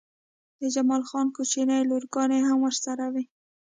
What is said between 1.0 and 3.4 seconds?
خان کوچنۍ لورګانې هم ورسره وې